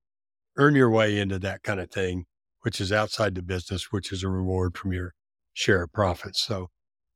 Earn 0.57 0.75
your 0.75 0.89
way 0.89 1.19
into 1.19 1.39
that 1.39 1.63
kind 1.63 1.79
of 1.79 1.91
thing, 1.91 2.25
which 2.61 2.81
is 2.81 2.91
outside 2.91 3.35
the 3.35 3.41
business, 3.41 3.91
which 3.91 4.11
is 4.11 4.23
a 4.23 4.29
reward 4.29 4.77
from 4.77 4.91
your 4.91 5.13
share 5.53 5.83
of 5.83 5.93
profits. 5.93 6.41
So, 6.41 6.69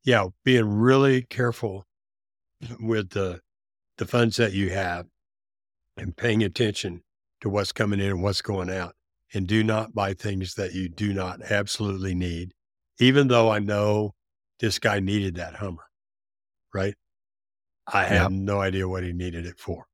yeah, 0.04 0.28
being 0.44 0.66
really 0.66 1.24
careful 1.24 1.86
with 2.80 3.10
the 3.12 3.42
the 4.02 4.08
funds 4.08 4.38
that 4.38 4.52
you 4.52 4.72
have 4.72 5.06
and 5.96 6.18
paying 6.18 6.42
attention 6.42 7.04
to 7.40 7.48
what's 7.48 7.72
coming 7.72 8.00
in 8.00 8.08
and 8.08 8.24
what's 8.24 8.42
going 8.42 8.68
out. 8.68 8.96
And 9.32 9.46
do 9.46 9.64
not 9.64 9.94
buy 9.94 10.16
things 10.16 10.56
that 10.56 10.74
you 10.74 10.90
do 10.90 11.14
not 11.14 11.44
absolutely 11.52 12.16
need, 12.16 12.56
even 13.00 13.28
though 13.28 13.52
I 13.52 13.60
know 13.60 14.16
this 14.60 14.80
guy 14.80 15.02
needed 15.02 15.36
that 15.36 15.54
Hummer, 15.54 15.84
right? 16.74 16.96
I 17.86 18.06
have 18.06 18.32
no 18.32 18.60
idea 18.60 18.90
what 18.90 19.04
he 19.04 19.14
needed 19.14 19.46
it 19.46 19.60
for. 19.60 19.86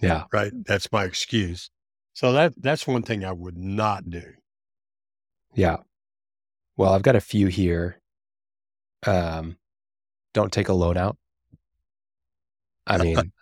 Yeah. 0.00 0.26
Right. 0.32 0.52
That's 0.64 0.92
my 0.92 1.02
excuse. 1.02 1.70
So 2.12 2.30
that 2.34 2.52
that's 2.56 2.86
one 2.86 3.02
thing 3.02 3.24
I 3.24 3.32
would 3.32 3.58
not 3.58 4.08
do. 4.08 4.34
Yeah. 5.54 5.78
Well, 6.76 6.92
I've 6.92 7.02
got 7.02 7.16
a 7.16 7.20
few 7.20 7.48
here. 7.48 8.00
Um, 9.04 9.56
don't 10.32 10.52
take 10.52 10.68
a 10.68 10.72
loan 10.72 10.96
out. 10.96 11.16
I 12.86 12.98
mean, 12.98 13.32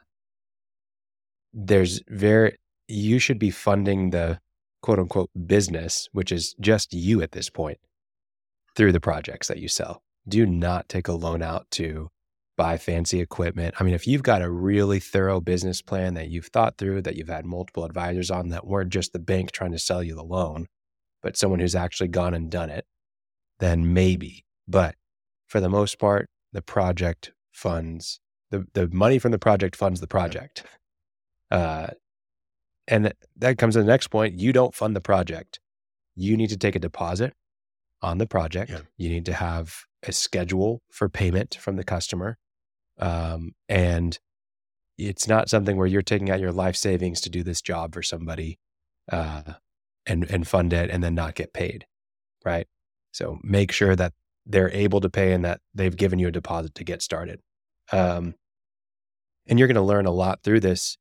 there's 1.53 2.01
very, 2.09 2.59
you 2.89 3.19
should 3.19 3.39
be 3.39 3.51
funding 3.51 4.11
the 4.11 4.41
quote 4.83 4.99
unquote 4.99 5.31
business, 5.47 6.09
which 6.13 6.33
is 6.33 6.55
just 6.61 6.93
you 6.93 7.23
at 7.23 7.33
this 7.33 7.51
point, 7.51 7.79
through 8.77 8.93
the 8.93 9.01
projects 9.01 9.49
that 9.49 9.59
you 9.59 9.69
sell. 9.69 10.03
Do 10.29 10.47
not 10.47 10.89
take 10.89 11.09
a 11.09 11.13
loan 11.13 11.43
out 11.43 11.67
to 11.73 12.11
buy 12.57 12.77
fancy 12.77 13.21
equipment. 13.21 13.75
I 13.79 13.85
mean, 13.85 13.95
if 13.95 14.07
you've 14.07 14.23
got 14.23 14.43
a 14.43 14.51
really 14.51 15.01
thorough 15.01 15.41
business 15.41 15.83
plan 15.83 16.15
that 16.15 16.29
you've 16.29 16.47
thought 16.47 16.77
through, 16.79 17.03
that 17.03 17.17
you've 17.17 17.29
had 17.29 17.47
multiple 17.47 17.85
advisors 17.85 18.31
on 18.31 18.49
that 18.49 18.67
weren't 18.67 18.93
just 18.93 19.13
the 19.13 19.19
bank 19.19 19.53
trying 19.53 19.73
to 19.73 19.79
sell 19.79 20.03
you 20.03 20.15
the 20.15 20.23
loan, 20.23 20.67
but 21.23 21.37
someone 21.37 21.61
who's 21.61 21.75
actually 21.75 22.09
gone 22.09 22.35
and 22.35 22.51
done 22.51 22.71
it, 22.71 22.85
then 23.59 23.93
maybe. 23.93 24.45
But 24.69 24.95
for 25.49 25.61
the 25.61 25.69
most 25.69 25.99
part, 25.99 26.29
the 26.53 26.63
project 26.63 27.33
funds 27.53 28.21
the 28.53 28.67
the 28.75 28.89
money 28.93 29.19
from 29.19 29.33
the 29.33 29.39
project 29.39 29.75
funds 29.75 30.01
the 30.01 30.07
project. 30.07 30.63
Uh, 31.51 31.89
and 32.87 33.13
that 33.37 33.59
comes 33.59 33.75
to 33.75 33.81
the 33.81 33.87
next 33.87 34.09
point. 34.09 34.39
You 34.39 34.53
don't 34.53 34.75
fund 34.75 34.95
the 34.95 35.01
project. 35.01 35.59
You 36.15 36.37
need 36.37 36.51
to 36.51 36.57
take 36.57 36.77
a 36.77 36.81
deposit 36.81 37.33
on 38.03 38.19
the 38.19 38.27
project. 38.27 38.71
Yeah. 38.71 38.81
You 38.97 39.09
need 39.09 39.27
to 39.27 39.33
have 39.33 39.75
a 40.03 40.13
schedule 40.13 40.83
for 40.91 41.09
payment 41.09 41.57
from 41.61 41.77
the 41.77 41.85
customer. 41.85 42.39
Um, 42.99 43.53
and 43.69 44.19
it's 44.99 45.27
not 45.27 45.49
something 45.49 45.77
where 45.77 45.87
you're 45.87 46.03
taking 46.03 46.31
out 46.31 46.41
your 46.41 46.53
life 46.53 46.77
savings 46.77 47.21
to 47.23 47.31
do 47.31 47.43
this 47.43 47.63
job 47.63 47.95
for 47.95 48.03
somebody 48.03 48.59
uh, 49.11 49.55
and, 50.07 50.29
and 50.31 50.47
fund 50.47 50.73
it 50.73 50.91
and 50.91 51.03
then 51.03 51.15
not 51.15 51.35
get 51.35 51.53
paid. 51.53 51.87
Right. 52.45 52.67
So 53.13 53.39
make 53.43 53.73
sure 53.73 53.95
that 53.97 54.13
they're 54.45 54.73
able 54.73 55.01
to 55.01 55.09
pay 55.09 55.33
and 55.33 55.45
that 55.45 55.61
they've 55.75 55.97
given 55.97 56.19
you 56.19 56.29
a 56.29 56.33
deposit 56.33 56.75
to 56.75 56.85
get 56.85 57.03
started. 57.03 57.41
Um, 57.93 58.35
and 59.47 59.59
you're 59.59 59.69
going 59.69 59.75
to 59.77 59.83
learn 59.83 60.07
a 60.07 60.11
lot 60.11 60.43
through 60.43 60.61
this 60.61 60.97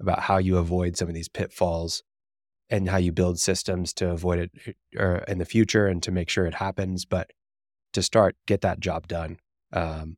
about 0.00 0.20
how 0.20 0.38
you 0.38 0.58
avoid 0.58 0.96
some 0.96 1.08
of 1.08 1.14
these 1.14 1.28
pitfalls 1.28 2.02
and 2.68 2.88
how 2.88 2.96
you 2.96 3.12
build 3.12 3.38
systems 3.38 3.92
to 3.92 4.10
avoid 4.10 4.38
it 4.38 4.76
uh, 4.98 5.20
in 5.28 5.38
the 5.38 5.44
future 5.44 5.86
and 5.86 6.02
to 6.02 6.10
make 6.10 6.28
sure 6.28 6.46
it 6.46 6.54
happens. 6.54 7.04
But 7.04 7.30
to 7.92 8.02
start, 8.02 8.36
get 8.46 8.62
that 8.62 8.80
job 8.80 9.06
done. 9.06 9.38
Um, 9.72 10.16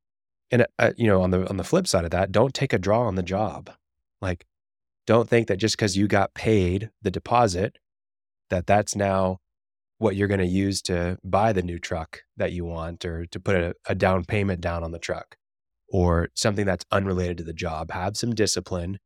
and 0.51 0.67
uh, 0.79 0.93
you 0.97 1.07
know, 1.07 1.23
on 1.23 1.31
the 1.31 1.49
on 1.49 1.57
the 1.57 1.65
flip 1.65 1.87
side 1.87 2.05
of 2.05 2.11
that, 2.13 2.31
don't 2.31 2.55
take 2.55 2.73
a 2.73 2.79
draw 2.79 3.07
on 3.07 3.17
the 3.17 3.23
job. 3.23 3.71
Like, 4.21 4.47
don't 5.07 5.29
think 5.29 5.49
that 5.49 5.57
just 5.57 5.77
because 5.77 5.97
you 5.97 6.07
got 6.07 6.35
paid 6.35 6.91
the 7.03 7.11
deposit, 7.11 7.79
that 8.51 8.67
that's 8.67 8.95
now 8.95 9.41
what 9.99 10.17
you're 10.17 10.29
going 10.29 10.41
to 10.41 10.47
use 10.47 10.83
to 10.83 11.19
buy 11.25 11.53
the 11.53 11.63
new 11.63 11.79
truck 11.79 12.23
that 12.37 12.53
you 12.53 12.65
want 12.65 13.05
or 13.05 13.27
to 13.27 13.41
put 13.41 13.57
a, 13.57 13.75
a 13.87 13.95
down 13.95 14.25
payment 14.25 14.61
down 14.61 14.85
on 14.85 14.93
the 14.93 14.99
truck 14.99 15.37
or 15.89 16.29
something 16.35 16.67
that's 16.67 16.85
unrelated 16.91 17.39
to 17.39 17.45
the 17.45 17.53
job. 17.53 17.91
Have 17.91 18.17
some 18.17 18.35
discipline 18.35 18.99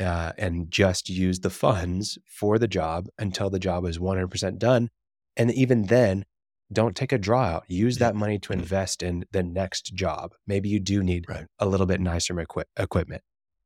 uh, 0.00 0.32
and 0.38 0.70
just 0.70 1.08
use 1.08 1.40
the 1.40 1.50
funds 1.50 2.18
for 2.26 2.58
the 2.58 2.68
job 2.68 3.08
until 3.18 3.50
the 3.50 3.58
job 3.58 3.84
is 3.84 3.98
100% 3.98 4.58
done. 4.58 4.90
And 5.36 5.52
even 5.52 5.84
then, 5.84 6.24
don't 6.72 6.96
take 6.96 7.12
a 7.12 7.18
draw 7.18 7.44
out. 7.44 7.64
Use 7.68 7.98
that 7.98 8.14
money 8.14 8.38
to 8.38 8.50
mm-hmm. 8.50 8.60
invest 8.60 9.02
in 9.02 9.24
the 9.32 9.42
next 9.42 9.94
job. 9.94 10.32
Maybe 10.46 10.68
you 10.68 10.80
do 10.80 11.02
need 11.02 11.26
right. 11.28 11.46
a 11.58 11.66
little 11.66 11.86
bit 11.86 12.00
nicer 12.00 12.38
equi- 12.38 12.64
equipment. 12.78 13.22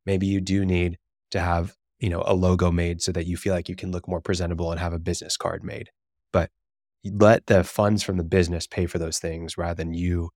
Maybe 0.06 0.26
you 0.26 0.40
do 0.40 0.64
need 0.64 0.98
to 1.30 1.40
have 1.40 1.74
you 1.98 2.10
know 2.10 2.22
a 2.26 2.34
logo 2.34 2.70
made 2.70 3.02
so 3.02 3.12
that 3.12 3.26
you 3.26 3.36
feel 3.36 3.54
like 3.54 3.68
you 3.68 3.76
can 3.76 3.90
look 3.90 4.08
more 4.08 4.20
presentable 4.20 4.70
and 4.70 4.80
have 4.80 4.92
a 4.92 4.98
business 4.98 5.36
card 5.36 5.62
made. 5.62 5.90
But 6.32 6.50
let 7.04 7.46
the 7.46 7.64
funds 7.64 8.02
from 8.02 8.16
the 8.16 8.24
business 8.24 8.66
pay 8.66 8.86
for 8.86 8.98
those 8.98 9.18
things 9.18 9.56
rather 9.58 9.74
than 9.74 9.94
you 9.94 10.30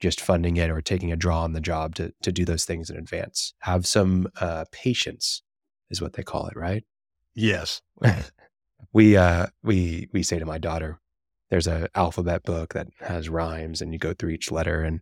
just 0.00 0.20
funding 0.20 0.56
it 0.56 0.70
or 0.70 0.80
taking 0.80 1.12
a 1.12 1.16
draw 1.16 1.42
on 1.42 1.52
the 1.52 1.60
job 1.60 1.94
to 1.96 2.12
to 2.22 2.32
do 2.32 2.44
those 2.44 2.64
things 2.64 2.90
in 2.90 2.96
advance. 2.96 3.54
Have 3.60 3.86
some 3.86 4.28
uh, 4.40 4.64
patience, 4.72 5.42
is 5.90 6.00
what 6.00 6.14
they 6.14 6.22
call 6.22 6.46
it, 6.46 6.56
right? 6.56 6.84
Yes. 7.34 7.80
we 8.92 9.16
uh, 9.16 9.46
we 9.62 10.08
we 10.12 10.22
say 10.22 10.38
to 10.38 10.46
my 10.46 10.58
daughter, 10.58 11.00
there's 11.50 11.66
a 11.66 11.88
alphabet 11.94 12.44
book 12.44 12.74
that 12.74 12.88
has 13.00 13.28
rhymes, 13.28 13.80
and 13.80 13.92
you 13.92 13.98
go 13.98 14.14
through 14.14 14.30
each 14.30 14.50
letter, 14.50 14.82
and 14.82 15.00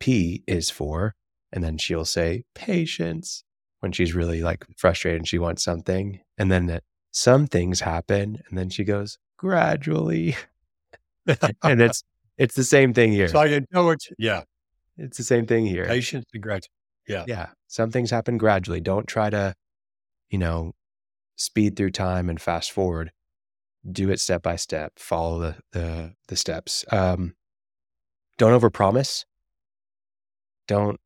P 0.00 0.42
is 0.46 0.70
for, 0.70 1.14
and 1.52 1.62
then 1.64 1.78
she'll 1.78 2.04
say 2.04 2.44
patience 2.54 3.44
when 3.80 3.92
she's 3.92 4.14
really 4.14 4.42
like 4.42 4.66
frustrated 4.76 5.20
and 5.20 5.28
she 5.28 5.38
wants 5.38 5.62
something, 5.62 6.20
and 6.36 6.50
then 6.50 6.66
that 6.66 6.84
some 7.10 7.46
things 7.46 7.80
happen, 7.80 8.42
and 8.48 8.58
then 8.58 8.70
she 8.70 8.84
goes 8.84 9.18
gradually, 9.36 10.36
and 11.62 11.80
it's 11.82 12.04
it's 12.38 12.54
the 12.54 12.64
same 12.64 12.94
thing 12.94 13.12
here. 13.12 13.28
So 13.28 13.40
I 13.40 13.60
know 13.72 13.84
what, 13.84 13.98
yeah. 14.18 14.42
It's 14.96 15.16
the 15.16 15.24
same 15.24 15.46
thing 15.46 15.66
here. 15.66 15.86
Patience 15.86 16.24
and 16.32 16.42
gradually. 16.42 16.72
Yeah. 17.06 17.24
Yeah. 17.26 17.46
Some 17.68 17.90
things 17.90 18.10
happen 18.10 18.36
gradually. 18.38 18.80
Don't 18.80 19.06
try 19.06 19.30
to, 19.30 19.54
you 20.30 20.38
know, 20.38 20.72
speed 21.36 21.76
through 21.76 21.92
time 21.92 22.28
and 22.28 22.40
fast 22.40 22.72
forward. 22.72 23.12
Do 23.90 24.10
it 24.10 24.20
step 24.20 24.42
by 24.42 24.56
step. 24.56 24.92
Follow 24.96 25.38
the 25.38 25.56
the, 25.72 26.12
the 26.26 26.36
steps. 26.36 26.84
Um, 26.90 27.34
don't 28.36 28.60
overpromise. 28.60 29.24
Don't 30.66 30.98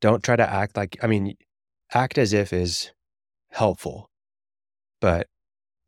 don't 0.00 0.22
try 0.22 0.36
to 0.36 0.48
act 0.48 0.76
like 0.76 0.96
I 1.02 1.06
mean, 1.06 1.34
act 1.92 2.18
as 2.18 2.32
if 2.32 2.52
is 2.52 2.92
helpful, 3.50 4.10
but 5.00 5.26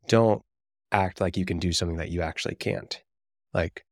don't 0.07 0.41
act 0.91 1.21
like 1.21 1.37
you 1.37 1.45
can 1.45 1.59
do 1.59 1.71
something 1.71 1.97
that 1.97 2.09
you 2.09 2.21
actually 2.21 2.55
can't. 2.55 3.01
Like 3.53 3.84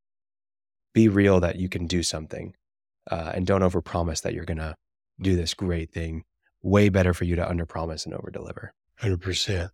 be 0.94 1.08
real 1.08 1.40
that 1.40 1.58
you 1.58 1.70
can 1.70 1.88
do 1.88 2.04
something 2.04 2.54
uh, 3.10 3.32
and 3.34 3.46
don't 3.46 3.62
overpromise 3.62 4.22
that 4.22 4.34
you're 4.34 4.46
going 4.46 4.58
to 4.58 4.76
do 5.20 5.36
this 5.36 5.54
great 5.54 5.92
thing. 5.92 6.24
Way 6.62 6.90
better 6.90 7.14
for 7.14 7.26
you 7.26 7.36
to 7.36 7.46
underpromise 7.46 8.06
and 8.06 8.16
overdeliver. 8.16 8.70
100%. 9.02 9.70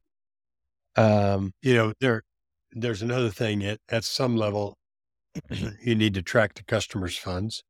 Um, 0.95 1.53
you 1.61 1.75
know, 1.75 1.93
there, 1.99 2.23
there's 2.71 3.01
another 3.01 3.29
thing 3.29 3.63
at, 3.63 3.79
at 3.89 4.03
some 4.03 4.35
level, 4.35 4.77
you 5.81 5.95
need 5.95 6.13
to 6.15 6.21
track 6.21 6.55
the 6.55 6.63
customer's 6.63 7.17
funds. 7.17 7.63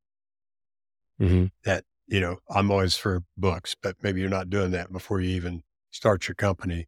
Mm-hmm. 1.19 1.47
That, 1.65 1.83
you 2.07 2.21
know, 2.21 2.37
I'm 2.49 2.71
always 2.71 2.95
for 2.95 3.23
books, 3.35 3.75
but 3.81 3.97
maybe 4.01 4.21
you're 4.21 4.29
not 4.29 4.49
doing 4.49 4.71
that 4.71 4.91
before 4.91 5.19
you 5.19 5.29
even 5.31 5.63
start 5.91 6.27
your 6.27 6.35
company. 6.35 6.87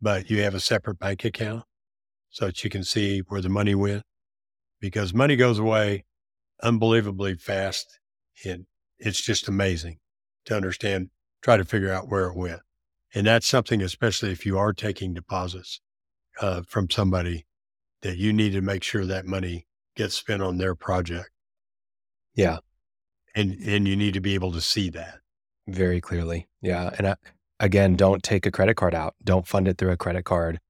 But 0.00 0.30
you 0.30 0.42
have 0.42 0.54
a 0.54 0.60
separate 0.60 0.98
bank 0.98 1.24
account 1.24 1.64
so 2.30 2.46
that 2.46 2.64
you 2.64 2.70
can 2.70 2.84
see 2.84 3.20
where 3.20 3.40
the 3.40 3.48
money 3.48 3.74
went 3.74 4.02
because 4.80 5.14
money 5.14 5.36
goes 5.36 5.58
away 5.58 6.04
unbelievably 6.62 7.36
fast. 7.36 8.00
And 8.44 8.66
it's 8.98 9.20
just 9.20 9.48
amazing 9.48 9.98
to 10.46 10.56
understand, 10.56 11.10
try 11.42 11.56
to 11.56 11.64
figure 11.64 11.92
out 11.92 12.08
where 12.08 12.26
it 12.26 12.36
went. 12.36 12.60
And 13.14 13.26
that's 13.26 13.46
something, 13.46 13.82
especially 13.82 14.30
if 14.30 14.44
you 14.44 14.58
are 14.58 14.72
taking 14.72 15.14
deposits 15.14 15.80
uh, 16.40 16.62
from 16.66 16.90
somebody, 16.90 17.46
that 18.02 18.18
you 18.18 18.32
need 18.32 18.52
to 18.52 18.60
make 18.60 18.82
sure 18.82 19.06
that 19.06 19.24
money 19.24 19.66
gets 19.96 20.14
spent 20.14 20.42
on 20.42 20.58
their 20.58 20.74
project. 20.74 21.30
Yeah. 22.34 22.58
And 23.34 23.54
and 23.54 23.88
you 23.88 23.96
need 23.96 24.14
to 24.14 24.20
be 24.20 24.34
able 24.34 24.52
to 24.52 24.60
see 24.60 24.90
that. 24.90 25.20
Very 25.66 26.00
clearly. 26.00 26.48
Yeah. 26.62 26.90
And 26.98 27.08
I, 27.08 27.16
again, 27.58 27.96
don't 27.96 28.22
take 28.22 28.46
a 28.46 28.50
credit 28.50 28.74
card 28.74 28.94
out. 28.94 29.14
Don't 29.24 29.46
fund 29.46 29.66
it 29.66 29.78
through 29.78 29.92
a 29.92 29.96
credit 29.96 30.24
card 30.24 30.60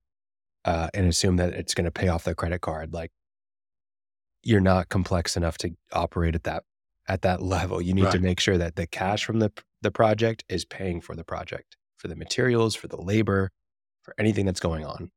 uh, 0.65 0.89
and 0.95 1.07
assume 1.07 1.37
that 1.37 1.53
it's 1.53 1.75
going 1.75 1.85
to 1.85 1.91
pay 1.91 2.09
off 2.09 2.25
the 2.25 2.35
credit 2.35 2.61
card. 2.61 2.93
Like 2.93 3.11
you're 4.47 4.61
not 4.61 4.88
complex 4.88 5.37
enough 5.37 5.59
to 5.59 5.71
operate 5.93 6.35
at 6.35 6.45
that 6.45 6.62
at 7.09 7.23
that 7.23 7.43
level. 7.43 7.81
You 7.81 7.95
need 7.95 8.05
right. 8.05 8.12
to 8.12 8.21
make 8.21 8.41
sure 8.41 8.59
that 8.59 8.76
the 8.76 8.87
cash 8.87 9.25
from 9.25 9.41
the 9.41 9.53
the 9.83 9.91
project 9.91 10.45
is 10.49 10.65
paying 10.65 11.00
for 11.00 11.15
the 11.15 11.25
project, 11.25 11.76
for 11.97 12.09
the 12.09 12.17
materials, 12.17 12.75
for 12.75 12.88
the 12.88 13.00
labor, 13.00 13.50
for 14.03 14.15
anything 14.19 14.47
that's 14.47 14.61
going 14.61 14.85
on. 14.85 15.11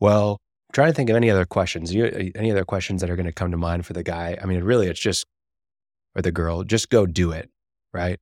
Well, 0.00 0.40
I'm 0.68 0.72
trying 0.72 0.90
to 0.90 0.94
think 0.94 1.10
of 1.10 1.16
any 1.16 1.30
other 1.30 1.44
questions. 1.44 1.94
You, 1.94 2.06
uh, 2.06 2.38
any 2.38 2.50
other 2.50 2.64
questions 2.64 3.00
that 3.00 3.10
are 3.10 3.16
going 3.16 3.26
to 3.26 3.32
come 3.32 3.50
to 3.50 3.56
mind 3.56 3.86
for 3.86 3.92
the 3.92 4.02
guy? 4.02 4.38
I 4.42 4.46
mean, 4.46 4.62
really, 4.64 4.88
it's 4.88 5.00
just 5.00 5.26
or 6.16 6.22
the 6.22 6.32
girl, 6.32 6.64
just 6.64 6.88
go 6.90 7.06
do 7.06 7.30
it. 7.30 7.50
Right, 7.92 8.18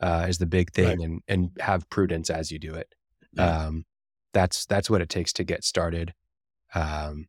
uh, 0.00 0.26
is 0.28 0.38
the 0.38 0.46
big 0.46 0.72
thing, 0.72 0.98
right. 0.98 1.00
and 1.00 1.20
and 1.28 1.50
have 1.60 1.88
prudence 1.90 2.30
as 2.30 2.50
you 2.50 2.58
do 2.58 2.74
it. 2.74 2.94
Yeah. 3.34 3.66
Um, 3.66 3.84
that's 4.32 4.64
that's 4.66 4.88
what 4.88 5.02
it 5.02 5.08
takes 5.08 5.32
to 5.34 5.44
get 5.44 5.62
started. 5.62 6.14
Um, 6.74 7.26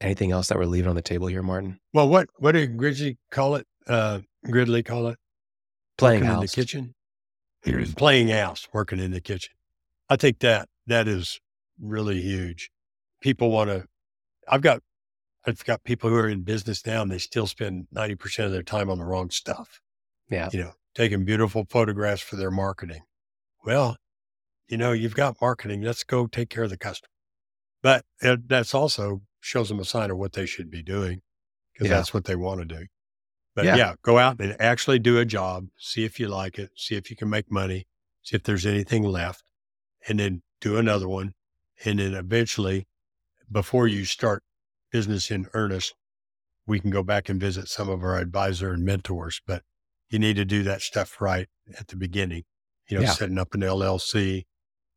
anything 0.00 0.32
else 0.32 0.48
that 0.48 0.58
we're 0.58 0.66
leaving 0.66 0.88
on 0.88 0.96
the 0.96 1.02
table 1.02 1.26
here, 1.26 1.42
Martin? 1.42 1.78
Well, 1.92 2.08
what 2.08 2.28
what 2.38 2.52
did 2.52 2.76
Girdley 2.76 3.16
call 3.30 3.56
it? 3.56 3.66
Uh, 3.86 4.20
Girdley 4.46 4.84
call 4.84 5.08
it 5.08 5.18
playing 5.96 6.20
working 6.20 6.26
house 6.26 6.36
in 6.36 6.40
the 6.40 6.48
kitchen. 6.48 6.94
Here's 7.62 7.94
playing 7.94 8.28
house, 8.28 8.68
working 8.72 9.00
in 9.00 9.10
the 9.10 9.20
kitchen. 9.20 9.52
I 10.08 10.16
think 10.16 10.38
that 10.40 10.68
that 10.86 11.08
is 11.08 11.40
really 11.80 12.20
huge. 12.20 12.70
People 13.20 13.50
want 13.50 13.70
to. 13.70 13.86
I've 14.48 14.62
got 14.62 14.80
I've 15.46 15.64
got 15.64 15.84
people 15.84 16.10
who 16.10 16.16
are 16.16 16.28
in 16.28 16.42
business 16.42 16.86
now, 16.86 17.02
and 17.02 17.10
they 17.10 17.18
still 17.18 17.46
spend 17.46 17.88
ninety 17.92 18.14
percent 18.14 18.46
of 18.46 18.52
their 18.52 18.62
time 18.62 18.90
on 18.90 18.98
the 18.98 19.04
wrong 19.04 19.30
stuff. 19.30 19.80
Yeah, 20.30 20.48
you 20.52 20.60
know, 20.60 20.72
taking 20.94 21.24
beautiful 21.24 21.66
photographs 21.68 22.22
for 22.22 22.36
their 22.36 22.50
marketing. 22.50 23.02
Well, 23.64 23.96
you 24.68 24.76
know, 24.76 24.92
you've 24.92 25.14
got 25.14 25.40
marketing. 25.40 25.82
Let's 25.82 26.04
go 26.04 26.26
take 26.26 26.50
care 26.50 26.64
of 26.64 26.70
the 26.70 26.78
customer. 26.78 27.08
But 27.82 28.04
it, 28.20 28.48
that's 28.48 28.74
also 28.74 29.22
shows 29.40 29.68
them 29.68 29.80
a 29.80 29.84
sign 29.84 30.10
of 30.10 30.18
what 30.18 30.32
they 30.32 30.46
should 30.46 30.70
be 30.70 30.82
doing 30.82 31.20
because 31.72 31.90
yeah. 31.90 31.96
that's 31.96 32.12
what 32.12 32.24
they 32.24 32.36
want 32.36 32.60
to 32.60 32.66
do. 32.66 32.86
But 33.54 33.64
yeah. 33.64 33.76
yeah, 33.76 33.94
go 34.02 34.18
out 34.18 34.40
and 34.40 34.56
actually 34.60 34.98
do 34.98 35.18
a 35.18 35.24
job, 35.24 35.66
see 35.76 36.04
if 36.04 36.20
you 36.20 36.28
like 36.28 36.58
it, 36.58 36.70
see 36.76 36.94
if 36.94 37.10
you 37.10 37.16
can 37.16 37.28
make 37.28 37.50
money, 37.50 37.86
see 38.22 38.36
if 38.36 38.44
there's 38.44 38.66
anything 38.66 39.02
left, 39.02 39.42
and 40.08 40.20
then 40.20 40.42
do 40.60 40.76
another 40.76 41.08
one. 41.08 41.34
And 41.84 41.98
then 41.98 42.14
eventually, 42.14 42.86
before 43.50 43.88
you 43.88 44.04
start 44.04 44.42
business 44.90 45.30
in 45.30 45.46
earnest, 45.54 45.94
we 46.66 46.78
can 46.80 46.90
go 46.90 47.02
back 47.02 47.28
and 47.28 47.40
visit 47.40 47.68
some 47.68 47.88
of 47.88 48.02
our 48.02 48.18
advisor 48.18 48.72
and 48.72 48.84
mentors. 48.84 49.40
But 49.46 49.62
you 50.10 50.18
need 50.18 50.36
to 50.36 50.44
do 50.44 50.62
that 50.64 50.82
stuff 50.82 51.20
right 51.20 51.48
at 51.78 51.88
the 51.88 51.96
beginning. 51.96 52.44
You 52.88 52.98
know, 52.98 53.02
yeah. 53.04 53.10
setting 53.10 53.38
up 53.38 53.54
an 53.54 53.60
LLC, 53.60 54.44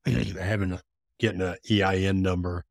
mm-hmm. 0.05 0.37
having 0.37 0.73
a 0.73 0.81
getting 1.19 1.41
an 1.41 1.55
EIN 1.69 2.21
number 2.21 2.65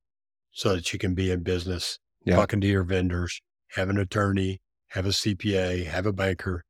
so 0.52 0.74
that 0.74 0.92
you 0.92 0.98
can 0.98 1.14
be 1.14 1.30
in 1.30 1.42
business, 1.42 1.98
yeah. 2.24 2.36
talking 2.36 2.60
to 2.60 2.66
your 2.66 2.84
vendors, 2.84 3.40
have 3.74 3.88
an 3.88 3.98
attorney, 3.98 4.60
have 4.88 5.06
a 5.06 5.10
CPA, 5.10 5.86
have 5.86 6.06
a 6.06 6.12
banker. 6.12 6.64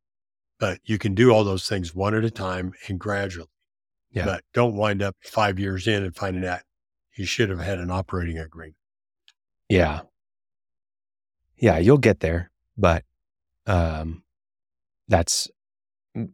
But 0.58 0.78
you 0.84 0.99
can 0.99 1.14
do 1.14 1.30
all 1.30 1.44
those 1.44 1.68
things 1.68 1.94
one 1.94 2.14
at 2.14 2.25
a 2.25 2.30
time 2.30 2.72
and 2.88 2.99
gradually. 3.00 3.49
Yeah. 4.12 4.26
But 4.26 4.44
don't 4.52 4.76
wind 4.76 5.02
up 5.02 5.16
five 5.22 5.58
years 5.58 5.87
in 5.87 6.02
and 6.02 6.14
finding 6.14 6.44
out 6.44 6.60
you 7.16 7.25
should 7.25 7.49
have 7.49 7.60
had 7.60 7.78
an 7.78 7.90
operating 7.90 8.38
agreement. 8.38 8.76
Yeah. 9.68 10.00
Yeah, 11.56 11.78
you'll 11.78 11.99
get 11.99 12.20
there, 12.20 12.50
but 12.76 13.04
um 13.66 14.22
that's 15.08 15.49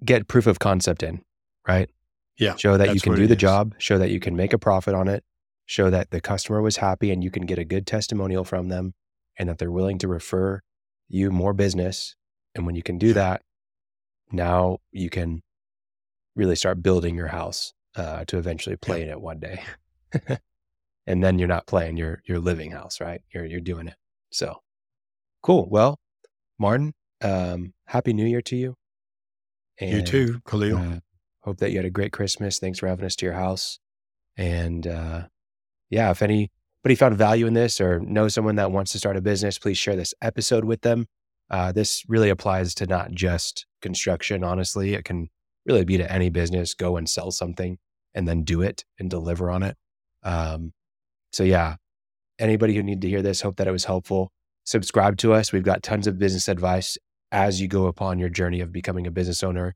get 0.05 0.29
proof 0.29 0.47
of 0.47 0.59
concept 0.59 1.03
in, 1.03 1.23
right? 1.67 1.91
Yeah. 2.39 2.57
Show 2.57 2.77
that 2.77 2.95
you 2.95 3.01
can 3.01 3.15
do 3.15 3.27
the 3.27 3.35
is. 3.35 3.41
job, 3.41 3.75
show 3.79 3.99
that 3.99 4.11
you 4.11 4.21
can 4.21 4.37
make 4.37 4.53
a 4.53 4.59
profit 4.59 4.95
on 4.95 5.09
it, 5.09 5.25
show 5.67 5.91
that 5.91 6.11
the 6.11 6.21
customer 6.21 6.63
was 6.63 6.79
happy 6.79 7.11
and 7.11 7.23
you 7.23 7.31
can 7.31 7.45
get 7.45 7.59
a 7.59 7.65
good 7.65 7.87
testimonial 7.87 8.45
from 8.45 8.69
them 8.69 8.95
and 9.39 9.49
that 9.49 9.59
they're 9.59 9.71
willing 9.71 9.99
to 9.99 10.09
refer 10.09 10.61
you 11.09 11.31
more 11.31 11.53
business. 11.53 12.15
And 12.55 12.65
when 12.65 12.75
you 12.75 12.83
can 12.83 12.99
do 12.99 13.13
that, 13.13 13.43
now 14.33 14.79
you 14.93 15.11
can 15.11 15.43
really 16.35 16.57
start 16.57 16.83
building 16.83 17.15
your 17.17 17.29
house 17.29 17.75
uh, 17.97 18.25
to 18.27 18.39
eventually 18.39 18.77
play 18.77 19.03
in 19.03 19.09
it 19.09 19.21
one 19.21 19.41
day. 19.41 19.63
and 21.07 21.23
then 21.23 21.39
you're 21.39 21.49
not 21.49 21.67
playing 21.67 21.97
your 21.97 22.23
your 22.25 22.39
living 22.39 22.71
house, 22.73 23.01
right? 23.01 23.21
You're 23.33 23.45
you're 23.45 23.61
doing 23.61 23.89
it. 23.89 23.97
So 24.31 24.63
cool. 25.43 25.69
Well, 25.71 25.99
Martin, 26.59 26.95
um, 27.23 27.75
happy 27.87 28.13
New 28.13 28.27
Year 28.27 28.43
to 28.43 28.57
you. 28.57 28.77
And, 29.79 29.93
you 29.93 30.03
too, 30.03 30.41
Khalil. 30.47 30.79
Uh, 30.79 30.99
Hope 31.43 31.59
that 31.59 31.71
you 31.71 31.77
had 31.77 31.87
a 31.87 31.91
great 31.91 32.13
Christmas. 32.13 32.59
Thanks 32.59 32.81
for 32.81 32.89
having 32.89 33.05
us 33.05 33.15
to 33.17 33.27
your 33.27 33.35
house. 33.35 33.79
And 34.37 34.85
uh, 34.85 35.27
yeah, 35.91 36.11
if 36.11 36.23
anybody 36.23 36.95
found 36.97 37.17
value 37.17 37.47
in 37.47 37.55
this 37.55 37.81
or 37.81 38.01
know 38.01 38.29
someone 38.29 38.57
that 38.57 38.73
wants 38.73 38.93
to 38.93 38.99
start 38.99 39.17
a 39.17 39.21
business, 39.21 39.59
please 39.59 39.79
share 39.79 39.97
this 39.97 40.15
episode 40.23 40.65
with 40.65 40.83
them. 40.83 41.07
Uh, 41.51 41.73
this 41.73 42.05
really 42.09 42.29
applies 42.29 42.75
to 42.75 42.87
not 42.87 43.13
just 43.13 43.67
construction, 43.81 44.43
honestly. 44.43 44.95
It 44.95 45.05
can 45.05 45.29
really 45.65 45.85
be 45.85 45.97
to 45.97 46.13
any 46.13 46.29
business. 46.29 46.75
Go 46.75 46.97
and 46.97 47.09
sell 47.09 47.31
something 47.31 47.79
and 48.15 48.27
then 48.27 48.43
do 48.43 48.63
it 48.63 48.85
and 48.99 49.09
deliver 49.09 49.51
on 49.51 49.63
it. 49.63 49.77
Um, 50.23 50.73
so, 51.33 51.45
yeah, 51.45 51.77
anybody 52.39 52.75
who 52.75 52.83
need 52.83 53.01
to 53.03 53.09
hear 53.09 53.23
this, 53.23 53.41
hope 53.41 53.57
that 53.57 53.69
it 53.69 53.73
was 53.73 53.85
helpful. 53.85 54.33
Subscribe 54.65 55.17
to 55.19 55.33
us. 55.33 55.53
We've 55.53 55.63
got 55.63 55.83
tons 55.83 56.07
of 56.07 56.19
business 56.19 56.49
advice 56.49 56.99
as 57.31 57.61
you 57.61 57.69
go 57.69 57.87
upon 57.87 58.19
your 58.19 58.29
journey 58.29 58.61
of 58.61 58.73
becoming 58.73 59.07
a 59.07 59.11
business 59.11 59.43
owner 59.43 59.75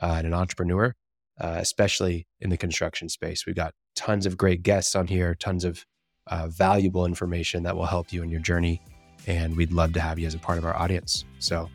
uh, 0.00 0.14
and 0.18 0.26
an 0.26 0.34
entrepreneur 0.34 0.94
uh, 1.40 1.56
especially 1.58 2.26
in 2.40 2.50
the 2.50 2.56
construction 2.56 3.08
space. 3.08 3.46
We've 3.46 3.56
got 3.56 3.74
tons 3.96 4.26
of 4.26 4.36
great 4.36 4.62
guests 4.62 4.94
on 4.94 5.06
here, 5.06 5.34
tons 5.34 5.64
of 5.64 5.84
uh, 6.26 6.48
valuable 6.48 7.06
information 7.06 7.62
that 7.64 7.76
will 7.76 7.86
help 7.86 8.12
you 8.12 8.22
in 8.22 8.30
your 8.30 8.40
journey. 8.40 8.80
And 9.26 9.56
we'd 9.56 9.72
love 9.72 9.92
to 9.94 10.00
have 10.00 10.18
you 10.18 10.26
as 10.26 10.34
a 10.34 10.38
part 10.38 10.58
of 10.58 10.64
our 10.64 10.76
audience. 10.76 11.24
So 11.38 11.68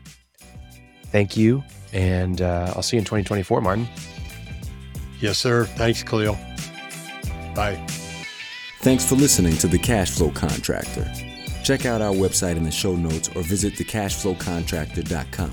thank 1.06 1.36
you. 1.36 1.62
And 1.92 2.42
uh, 2.42 2.72
I'll 2.74 2.82
see 2.82 2.96
you 2.96 3.00
in 3.00 3.04
2024, 3.04 3.60
Martin. 3.60 3.88
Yes, 5.20 5.38
sir. 5.38 5.64
Thanks, 5.64 6.02
Khalil. 6.02 6.38
Bye. 7.54 7.84
Thanks 8.80 9.04
for 9.04 9.14
listening 9.14 9.56
to 9.58 9.66
The 9.66 9.78
Cash 9.78 10.10
Flow 10.10 10.30
Contractor. 10.30 11.10
Check 11.64 11.86
out 11.86 12.00
our 12.00 12.14
website 12.14 12.56
in 12.56 12.62
the 12.62 12.70
show 12.70 12.94
notes 12.94 13.28
or 13.34 13.42
visit 13.42 13.74
thecashflowcontractor.com. 13.74 15.52